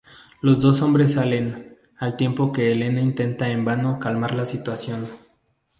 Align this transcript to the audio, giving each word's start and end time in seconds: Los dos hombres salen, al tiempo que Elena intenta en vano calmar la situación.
Los 0.41 0.63
dos 0.63 0.81
hombres 0.81 1.13
salen, 1.13 1.77
al 1.99 2.17
tiempo 2.17 2.51
que 2.51 2.71
Elena 2.71 3.01
intenta 3.01 3.51
en 3.51 3.63
vano 3.63 3.99
calmar 3.99 4.33
la 4.33 4.45
situación. 4.47 5.07